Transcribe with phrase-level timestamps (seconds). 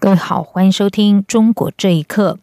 [0.00, 2.38] 各位好，欢迎收听《中国这一刻》。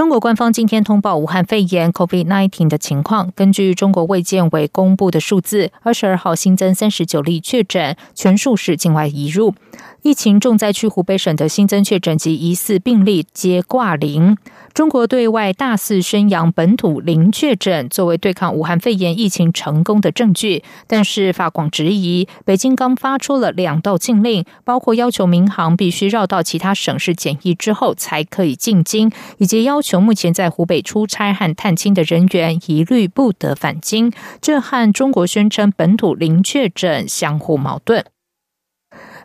[0.00, 3.30] 中国官方今天通报武汉肺炎 （COVID-19） 的情况。
[3.36, 9.54] 根据中国卫健委公布的数字，二十二号新增三十九例确诊，全数是境外移入。
[10.00, 14.38] 疫情重灾区湖北省的新增确诊及疑似病例皆挂零。
[14.72, 20.62] 中国对外大肆宣扬本土零确诊，作为对抗武汉肺炎疫情成功的证据。
[20.86, 34.12] 但是法广质疑，北京刚发出了两道禁令，包括要求民航必须绕到其他省市检疫之后才可以进京，以及要求目前在湖北出差和探亲的人员一律不得返京。
[34.42, 38.04] 这和中国宣称本土零确诊相互矛盾。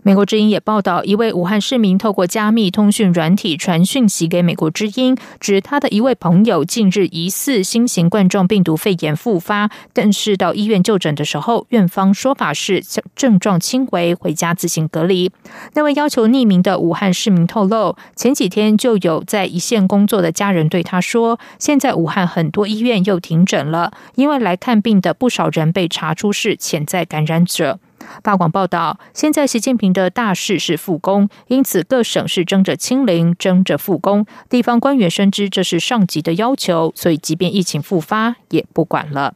[0.06, 12.84] 美国之音也报道，一位武汉市民透过加密通讯软体传讯息给美国之音，指他的一位朋友近日疑似新型冠状病毒肺炎复发，但是到医院就诊的时候，院方说法是
[13.16, 15.31] 症状轻微，回家自行隔离。
[15.73, 27.80] 那位要求匿名的武汉市民透露，前几天就有在一线工作的家人对他说，现在武汉很多医院又停诊了，因为来看病的不少人被查出是潜在感染者。
[28.23, 34.25] 八广报道，现在习近平的大事是复工，因此各省市争着清零，争着复工。
[34.50, 39.34] 地方官员深知这是上级的要求，所以即便疫情复发，也不管了。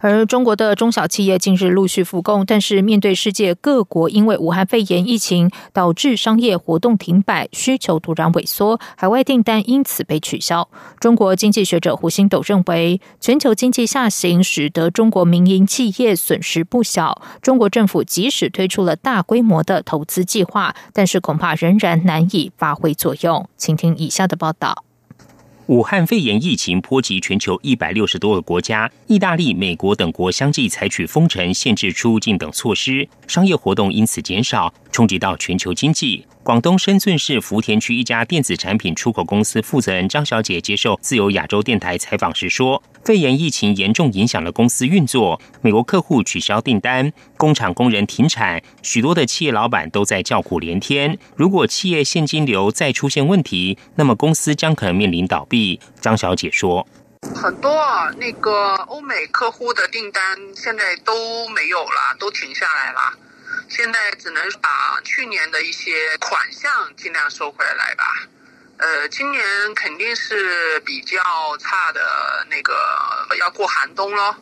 [0.00, 10.68] 而中国的中小企业近日陆续复工，但是面对世界各国因为武汉肺炎疫情导致商业活动停摆，需求突然萎缩，海外订单因此被取消。
[11.00, 17.20] 中国经济学者胡星斗认为，全球经济下行使得中国民营企业损失不小。
[17.42, 23.48] 中国政府即使推出了大规模的投资计划，但是恐怕仍然难以发挥作用。
[23.56, 24.87] 请听以下的报道。
[25.68, 36.24] 武汉肺炎疫情波及全球一百六十多个国家，意大利、美国等国相继采取封城、限制出入境等措施，商业活动因此减少，冲击到全球经济。
[36.48, 51.18] 广东深圳市福田区一家电子产品出口公司负责人张小姐接受自由亚洲电台采访时说：“肺炎疫情严重影响了公司运作，美国客户取消订单，工厂工人停产，许多的企业老板都在叫苦连天。
[51.36, 56.88] 如果企业现金流再出现问题，那么公司将可能面临倒闭。”张小姐说
[57.36, 60.22] ：“很多啊，那个欧美客户的订单
[60.56, 61.12] 现在都
[61.50, 63.18] 没有了，都停下来了。”
[63.68, 68.04] 现在只能把去年的一些款项尽量收回来吧。
[68.78, 69.42] 呃，今年
[69.74, 71.18] 肯定是比较
[71.58, 72.00] 差的
[72.48, 72.74] 那个，
[73.38, 74.34] 要过寒冬喽。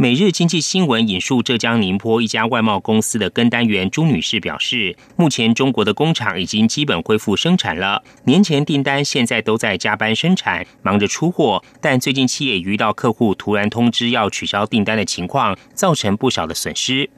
[0.00, 11.64] 每日经济新闻引述浙江宁波一家外贸公司的跟单员朱女士表示，目前中国的工厂已经基本恢复生产了，年前订单现在都在加班生产，忙着出货。
[11.80, 17.10] 但最近企业遇到客户突然通知要取消订单的情况，造成不少的损失。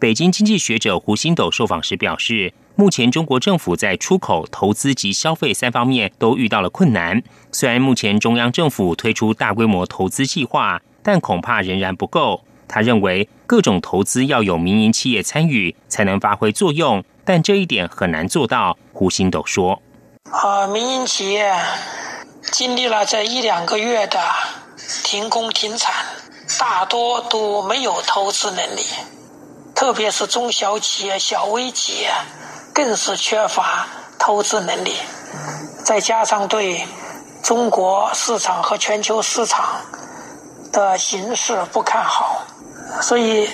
[0.00, 7.22] 北京经济学者胡星斗受访时表示，目前中国政府在出口、投资及消费三方面都遇到了困难。
[7.52, 12.42] 虽然目前中央政府推出大规模投资计划，但恐怕仍然不够。
[12.66, 18.78] 他认为，各种投资要有民营企业参与才能发挥作用，但这一点很难做到。
[18.94, 19.82] 胡星斗说
[20.32, 21.54] ：“啊，民营企业
[22.50, 24.18] 经历了这一两个月的
[25.04, 25.92] 停工停产，
[26.58, 28.80] 大多都没有投资能力。”
[29.80, 32.10] 特别是中小企业、小微企业，
[32.74, 33.86] 更是缺乏
[34.18, 34.92] 投资能力。
[35.82, 36.84] 再加上对
[37.42, 39.80] 中国市场和全球市场
[40.70, 42.42] 的形势不看好，
[43.00, 43.48] 所以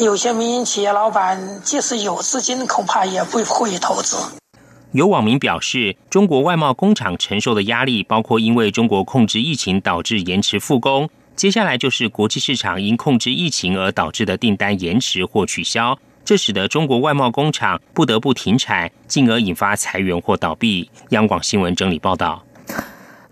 [0.00, 4.16] 有些民营企业老板即使有资金，恐怕也不会投资。
[4.90, 11.08] 有网民表示，中国外贸工厂承受的压力，包括因为中国控制疫情导致延迟复工。
[11.40, 20.90] 接下来就是国际市场因控制疫情而导致的订单延迟或取消，这使得中国外贸工厂不得不停产，进而引发裁员或倒闭。
[21.08, 22.44] 央广新闻整理报道：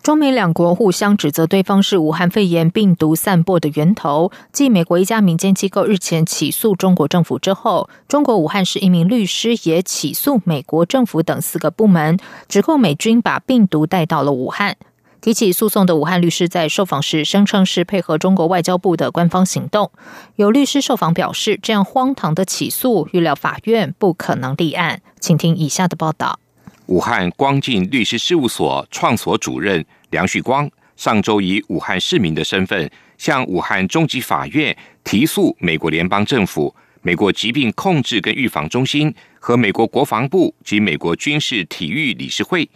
[0.02, 4.32] 中美两国互相指责对方是武汉肺炎病毒散播的源头。
[4.54, 12.18] 继美国一家民间机构日前起诉中国政府之后，中国武汉市一名律师也起诉美国政府等四个部门，
[12.48, 14.78] 指控美军把病毒带到了武汉。
[15.20, 19.90] 提起诉讼的武汉律师在受访时声称是配合中国外交部的官方行动。
[20.36, 25.02] 有律师受访表示，这样荒唐的起诉，预料法院不可能立案。
[25.18, 26.38] 请听以下的报道。
[26.86, 42.70] 武汉光进律师事务所创所主任梁旭光上周以武汉市民的身份，向武汉中级法院提诉美国联邦政府、美国疾病控制跟预防中心和美国国防部及美国军事体育理事会。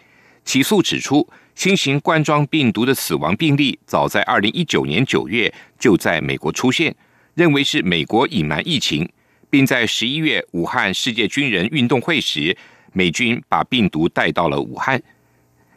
[0.45, 6.94] 起诉指出，新型冠状病毒的死亡病例早在二零一九年九月就在美国出现，
[7.34, 9.08] 认为是美国隐瞒疫情，
[9.50, 12.56] 并在十一月武汉世界军人运动会时，
[12.93, 15.00] 美军把病毒带到了武汉。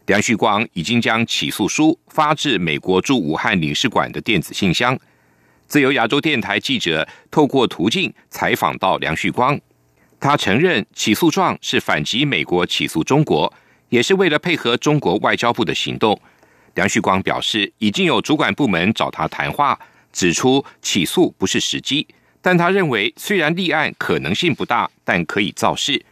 [0.07, 4.97] 梁旭光已经将起诉书发至美国驻武汉领事馆的电子信箱。
[5.67, 9.59] 自由亚洲电台记者透过途径采访到梁旭光，
[10.19, 13.51] 他承认起诉状是反击美国起诉中国。
[13.95, 16.19] 也是为了配合中国外交部的行动，
[16.73, 19.79] 梁旭光表示，已经有主管部门找他谈话，
[20.11, 22.05] 指出起诉不是时机，
[22.41, 26.03] 但他认为虽然立案可能性不大，但可以造势。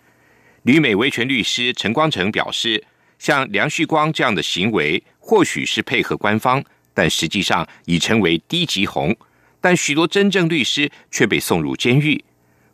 [0.61, 2.81] 旅美维权律师陈光诚表示，
[3.19, 6.63] 像梁旭光这样的行为，或许是配合官方，
[6.93, 9.13] 但实际上已成为低级红，
[9.59, 12.23] 但许多真正律师却被送入监狱。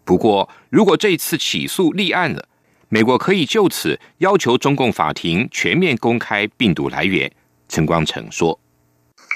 [0.06, 2.48] 不过，如果这次起诉立案了，
[2.92, 7.32] 美国可以就此要求中共法庭全面公开病毒来源，
[7.68, 8.60] 陈光诚说。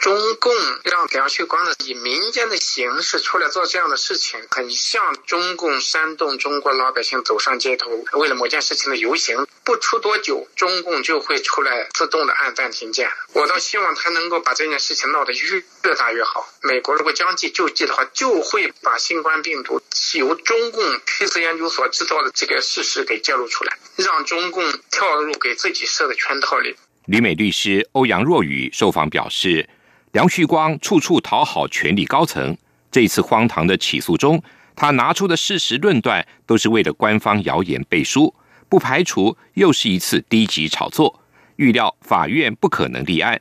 [0.03, 0.51] 中共
[0.83, 7.89] 让梁旭光的以民间的形式出来做这样的事情，很像中共煽动中国老百姓走上街头，
[8.19, 9.47] 为了某件事情的游行。
[9.63, 13.09] 不出多久，中共就会出来自动的按暂停键。
[13.31, 16.49] 我倒希望他能够把这件事情闹得越越大越好。
[16.63, 19.81] 美国如果将计就计的话，就会把新冠病毒
[20.15, 20.83] 由中共
[21.17, 26.75] 黑色研究所制造的这个事实给揭露出来，让中共跳入给自己设的圈套里。
[27.05, 29.69] 旅美律师欧阳若雨受访表示。
[30.13, 32.55] 梁旭光处处讨好权力高层，
[32.91, 34.39] 这次荒唐的起诉中，
[34.75, 38.31] 他拿出的事实论断都是为了官方谣言背书，
[38.69, 41.19] 不排除又是一次低级炒作。
[41.55, 43.39] 预料法院不可能立案。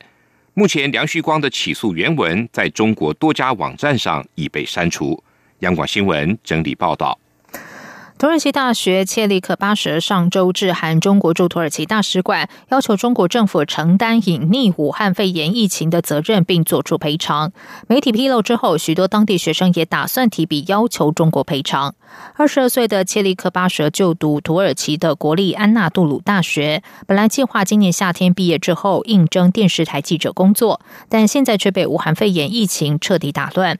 [0.55, 5.23] 目前，梁旭光的起诉原文在中国多家网站上已被删除。
[5.59, 7.19] 央广新闻整理报道。
[8.23, 17.51] 土耳其大学切利克巴什上周致函中国驻土耳其大使馆，要求中国政府承担隐匿武汉肺炎疫情的责任，并作出赔偿。
[17.89, 21.97] 媒体披露之后，许多当地学生也打算提笔要求中国赔偿。
[22.37, 33.77] 二十二岁的切利克巴什就读土耳其的国立安纳杜鲁大学，本来计划今年夏天毕业之后应征电视台记者工作，但现在却被武汉肺炎疫情彻底打乱。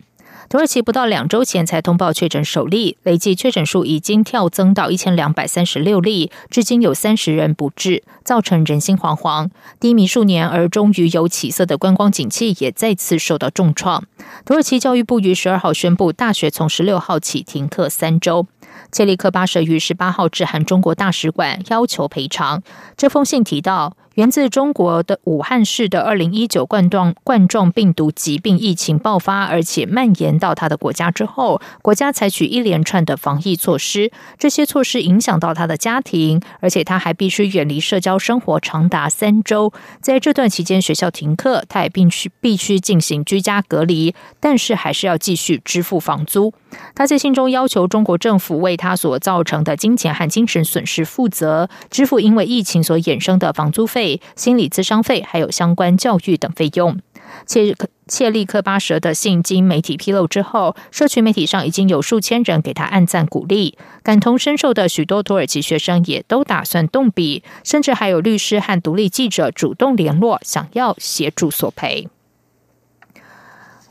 [0.53, 9.49] 土耳其不到两周前才通报确诊首例，累计确诊数已经跳增到一千两百三十六例，至今有三十人不治，造成人心惶惶。
[9.81, 14.05] 低迷数年而终于有起色的观光景气也再次受到重创。
[14.45, 18.47] 土耳其教育部于十二号宣布，大学从十六号起停课三周。
[18.91, 22.63] 切利克巴舍于十八号致函中国大使馆，要求赔偿。
[22.99, 23.97] 这封信提到。
[24.15, 34.13] 源自中国的武汉市的二零一九冠状冠状病毒疾病疫情爆发，而且蔓延到他的国家之后，国家采取一连串的防疫措施。
[34.39, 39.73] 这些措施影响到他的家庭，而且他还必须远离社交生活长达三周。
[40.03, 46.53] 在这段期间，学校停课，他也必须必须进行居家隔离，但是还是要继续支付房租。
[46.95, 56.99] 他在信中要求中国政府为他所造成的金钱和精神损失负责，支付因为疫情所衍生的房租费、心理咨商费，还有相关教育等费用。
[57.47, 57.75] 切
[58.07, 72.09] 切利克巴蛇的信经媒体披露之后，社群媒体上已经有数千人给他按赞鼓励，感同身受的许多土耳其学生也都打算动笔，甚至还有律师和独立记者主动联络，想要协助索赔。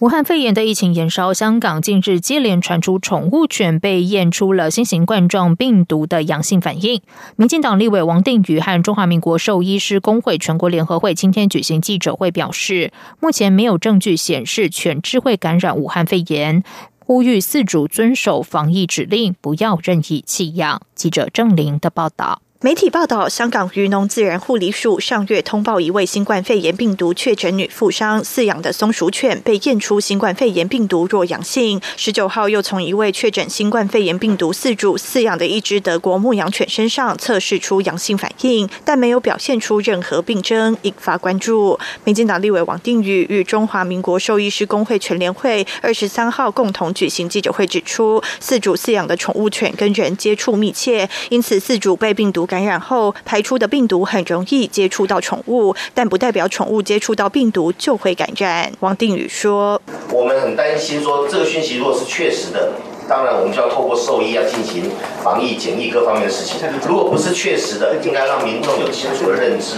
[0.02, 7.00] 武汉肺炎的疫情延烧，香港近日接连传出宠物犬被验出了新型冠状病毒的阳性反应。
[7.36, 16.64] 民进党立委王定宇和中华民国兽医师工会全国联合会今天举行记者会，表示目前没有证据显示犬只会感染武汉肺炎，
[16.98, 20.82] 呼吁饲主遵守防疫指令，不要任意弃养。
[20.96, 22.42] 记者郑玲的报道。
[22.64, 31.82] 媒体报道，香港渔农自然护理署上月通报一位新冠肺炎病毒确诊女富商饲养的松鼠犬被验出新冠肺炎病毒弱阳性。
[31.98, 41.80] 十九号又从一位确诊新冠肺炎病毒饲主饲养的一只德国牧羊犬身上测试出阳性反应，但没有表现出任何病征，引发关注。
[42.04, 52.48] 民进党立委王定宇与中华民国兽医师工会全联会二十三号共同举行记者会，指出饲主饲养的宠物犬跟人接触密切，因此饲主被病毒。
[52.52, 58.70] 感染后排出的病毒很容易接触到宠物，但不代表宠物接触到病毒就会感染。
[58.82, 59.82] 王定宇说
[60.12, 62.74] ：“我们很担心，说这个讯息如果是确实的，
[63.08, 64.92] 当然我们就要透过兽医要进行
[65.24, 66.60] 防疫、检疫各方面的事情。
[66.86, 69.78] 如果不是确实的，应该让民众有清楚的认知，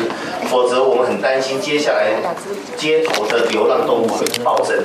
[0.50, 2.16] 否则我们很担心接下来
[2.76, 4.76] 街头的流浪动物会暴增，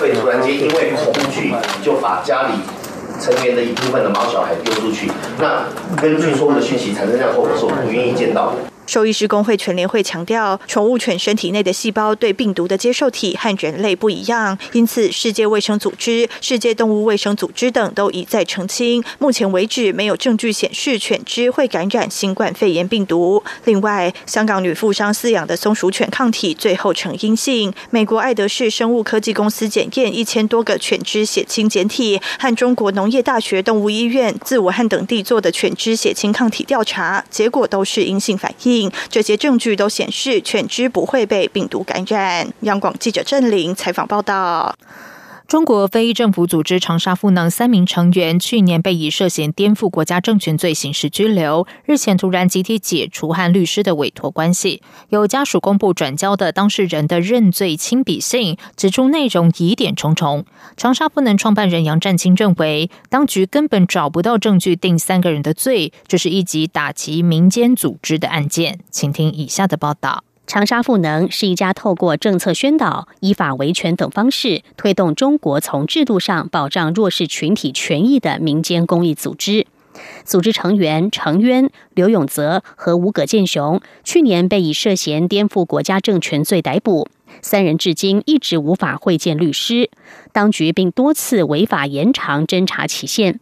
[0.00, 2.54] 会突然间因为恐惧就把家里。
[3.20, 5.64] 成员的一部分的毛小孩丢出去，那
[6.00, 8.73] 根据错误的讯息产生这样后果，是我们不愿意见到的。
[8.86, 23.42] 兽医师工会全联会强调，宠物犬身体内的细胞对病毒的接受体和人类不一样，因此世界卫生组织、世界动物卫生组织等都一再澄清，目前为止没有证据显示犬只会感染新冠肺炎病毒。
[23.64, 38.73] 另外，香港女富商饲养的松鼠犬抗体最后呈阴性，美国爱德士生物科技公司检验一千多个犬只血清检体，和中国农业大学动物医院自武汉等地做的犬只血清抗体调查，结果都是阴性反应。
[39.08, 42.48] 这些证据都显示犬只不会被病毒感染。
[42.60, 44.74] 央广记者郑玲采访报道。
[45.46, 54.82] 中国非政府组织长沙赋能三名成员去年被以涉嫌颠覆国家政权罪刑事拘留，日前突然集体解除和律师的委托关系。
[55.10, 60.46] 有家属公布转交的当事人的认罪亲笔信，指出内容疑点重重。
[60.78, 68.80] 长沙赋能创办人杨占清认为，当局根本找不到证据定三个人的罪，这是一级打击民间组织的案件。
[68.90, 70.24] 请听以下的报道。
[70.46, 79.66] 长沙赋能是一家透过政策宣导、依法维权等方式推动中国从制度上保障弱势群体权益的民间公益组织。
[80.24, 87.08] 组织成员程渊、刘永泽和吴葛建雄去年被以涉嫌颠覆国家政权罪逮捕，
[87.40, 89.88] 三人至今一直无法会见律师，
[90.32, 93.40] 当局并多次违法延长侦查期限。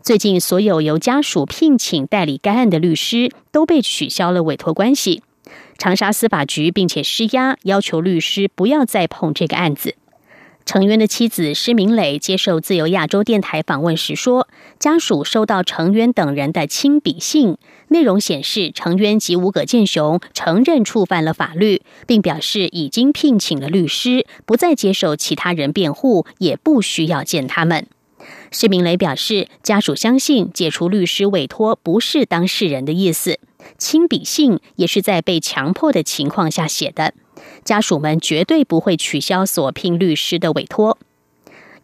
[0.00, 5.22] 最近，所有由家属聘请代理该案的律师都被取消了委托关系。
[5.80, 9.94] 长沙司法局并且施压，要求律师不要再碰这个案子。
[10.66, 14.46] 成员的妻子施明磊接受自由亚洲电台访问时说，
[14.78, 17.56] 家属收到成员等人的亲笔信，
[17.88, 27.86] 内容显示成员及吴葛建雄承认触犯了法律，并表示已经聘请了律师，不再接受其他人辩护，也不需要见他们。
[28.50, 33.40] 施明磊表示，家属相信解除律师委托不是当事人的意思。
[33.78, 37.14] 亲笔信也是在被强迫的情况下写的，
[37.64, 40.98] 家属们绝对不会取消所聘律师的委托。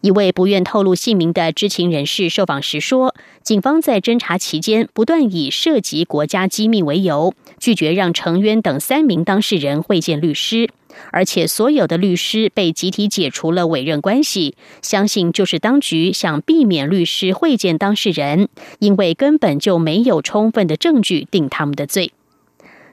[0.01, 10.69] 一位不愿透露姓名的知情人士受访时说：“警方在侦查期间不断以涉及国家机密为由，拒绝让程渊等三名当事人会见律师。”
[11.11, 18.49] 而且所有的律师被集体解除了委任关系，相信就是当局想避免律师会见当事人，
[18.79, 22.11] 因为根本就没有充分的证据定他们的罪。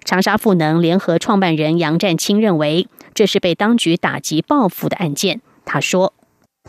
[0.05, 5.41] 长沙赋能联合创办人杨占清认为，这是被当局打击报复的案件。
[5.65, 6.13] 他说：“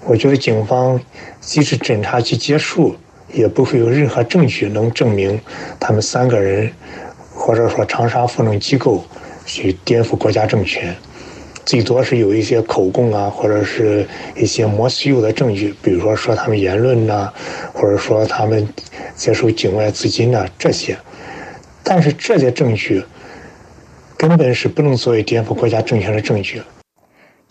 [0.07, 0.97] 我觉得警方
[1.41, 2.95] 即使侦查期结束，
[3.33, 5.37] 也不会有任何证据能证明
[5.81, 6.71] 他们三个人，
[7.33, 9.03] 或者说长沙赋能机构
[9.45, 10.95] 去颠覆国家政权。”
[11.65, 17.33] 最多是有一些口供啊，或者是一些莫须有的证据，比如说说他们言论呐，
[17.73, 18.67] 或者说他们
[19.15, 20.95] 接受境外资金呐这些。
[21.83, 23.03] 但是这些证据
[24.17, 26.61] 根本是不能作为颠覆国家政权的证据。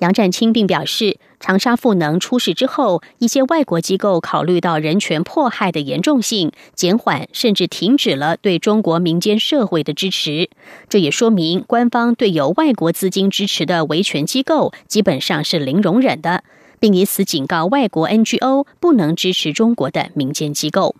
[0.00, 10.50] 杨占清并表示，长沙赋能出事之后，一些外国机构考虑到人权迫害的严重性，减缓甚至停止了对中国民间社会的支持。
[10.88, 16.42] 这也说明，官方对有外国资金支持的维权机构基本上是零容忍的，
[16.80, 20.96] 并以此警告外国 NGO 不能支持中国的民间机构。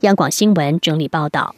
[0.00, 1.54] 央广新闻整理报道。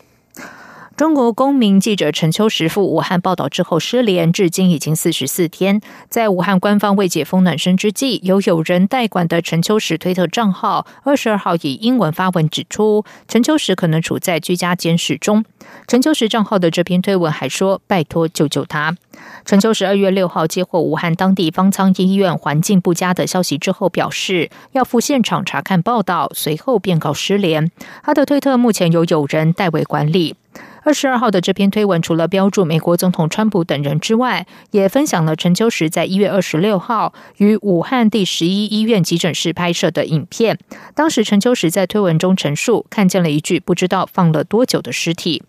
[0.97, 5.81] 中国公民记者陈秋实赴武汉报道之后失联，至今已经四十四天。
[6.09, 15.45] 在武汉官方未解封暖身之际，有友人代管的陈秋实推特账号二十二号以英文发文指出，陈秋实可能处在居家监视中。
[15.89, 18.97] 陈秋实账号的这篇推文还说：“拜托救救他。”
[19.45, 27.73] 陈秋实二月六号接获武汉当地方舱医院环境不佳的消息之后，表示要赴现场查看报道，随后便告失联。
[28.05, 30.37] 他的推特目前由友人代为管理。
[30.85, 40.59] 二十二号的这篇推文，除了标注美国总统川普等人之外，也分享了陈秋实在一月二十六号于武汉第十一医院急诊室拍摄的影片。
[40.95, 45.43] 当时陈秋实在推文中陈述，看见了一具不知道放了多久的尸体。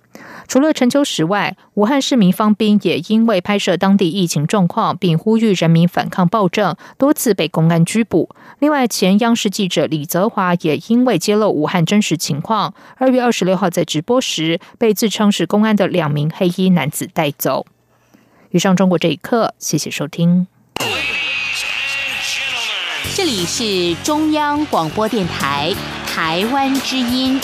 [0.48, 8.30] 除了陈秋实外，武汉市民方斌也因为拍摄当地疫情状况，并呼吁人民反抗暴政，多次被公安拘捕。
[8.60, 17.66] 另外，前央视记者李泽华也因为揭露武汉真实情况，二月二十六号在直播时被自称是公安的两名黑衣男子带走。
[18.52, 20.48] 以上中国这一刻，谢谢收听。
[23.16, 25.74] 这里是中央广播电台
[26.06, 27.40] 台湾之音。